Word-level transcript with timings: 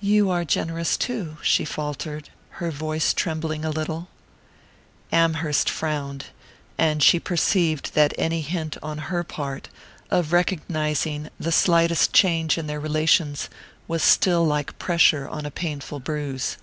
"You 0.00 0.28
are 0.28 0.44
generous 0.44 0.96
too," 0.96 1.36
she 1.40 1.64
faltered, 1.64 2.30
her 2.58 2.72
voice 2.72 3.14
trembling 3.14 3.64
a 3.64 3.70
little. 3.70 4.08
Amherst 5.12 5.70
frowned; 5.70 6.24
and 6.76 7.00
she 7.00 7.20
perceived 7.20 7.94
that 7.94 8.12
any 8.18 8.40
hint, 8.40 8.76
on 8.82 8.98
her 8.98 9.22
part, 9.22 9.68
of 10.10 10.32
recognizing 10.32 11.28
the 11.38 11.52
slightest 11.52 12.12
change 12.12 12.58
in 12.58 12.66
their 12.66 12.80
relations 12.80 13.48
was 13.86 14.02
still 14.02 14.44
like 14.44 14.80
pressure 14.80 15.28
on 15.28 15.46
a 15.46 15.50
painful 15.52 16.00
bruise. 16.00 16.56